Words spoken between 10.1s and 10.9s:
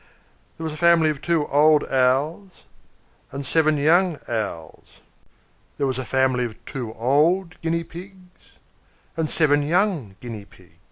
Guinea Pigs.